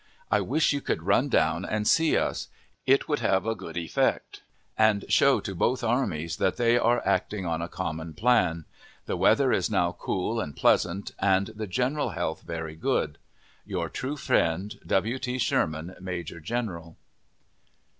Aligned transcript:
I 0.31 0.41
wish 0.41 0.73
you 0.73 0.81
could 0.81 1.03
run 1.03 1.29
down 1.29 1.63
and 1.63 1.87
see 1.87 2.17
us; 2.17 2.47
it 2.87 3.07
would 3.07 3.19
have 3.19 3.45
a 3.45 3.53
good 3.53 3.77
effect, 3.77 4.41
and 4.75 5.05
show 5.09 5.39
to 5.41 5.53
both 5.53 5.83
armies 5.83 6.37
that 6.37 6.57
they 6.57 6.75
are 6.75 7.05
acting 7.07 7.45
on 7.45 7.61
a 7.61 7.67
common 7.69 8.15
plan. 8.15 8.65
The 9.05 9.15
weather 9.15 9.53
is 9.53 9.69
now 9.69 9.91
cool 9.91 10.39
and 10.41 10.55
pleasant, 10.55 11.11
and 11.19 11.49
the 11.49 11.67
general 11.67 12.09
health 12.09 12.41
very 12.41 12.75
good. 12.75 13.19
Your 13.63 13.89
true 13.89 14.17
friend, 14.17 14.75
W. 14.87 15.19
T. 15.19 15.37
SHERMAN 15.37 15.93
Major 15.99 16.39
General. 16.39 16.97